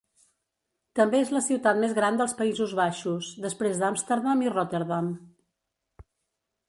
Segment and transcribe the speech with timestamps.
[0.99, 5.13] També és la ciutat més gran dels Països Baixos, després d'Amsterdam i Rotterdam.